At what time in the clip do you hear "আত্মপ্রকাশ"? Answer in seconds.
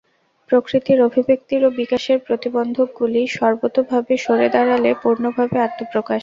5.61-6.19